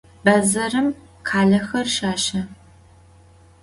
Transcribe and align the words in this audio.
Bedzerım 0.25 0.87
khalexer 1.27 1.87
şaşe. 1.97 2.41